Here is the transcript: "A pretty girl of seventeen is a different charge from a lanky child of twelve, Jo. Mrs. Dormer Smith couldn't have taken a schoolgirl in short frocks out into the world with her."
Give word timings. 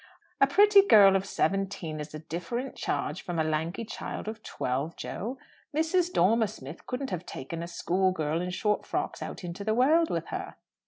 "A 0.41 0.47
pretty 0.47 0.81
girl 0.87 1.15
of 1.15 1.27
seventeen 1.27 1.99
is 1.99 2.15
a 2.15 2.17
different 2.17 2.75
charge 2.75 3.21
from 3.21 3.37
a 3.37 3.43
lanky 3.43 3.85
child 3.85 4.27
of 4.27 4.41
twelve, 4.41 4.95
Jo. 4.95 5.37
Mrs. 5.77 6.11
Dormer 6.11 6.47
Smith 6.47 6.87
couldn't 6.87 7.11
have 7.11 7.23
taken 7.27 7.61
a 7.61 7.67
schoolgirl 7.67 8.41
in 8.41 8.49
short 8.49 8.83
frocks 8.83 9.21
out 9.21 9.43
into 9.43 9.63
the 9.63 9.75
world 9.75 10.09
with 10.09 10.29
her." 10.29 10.55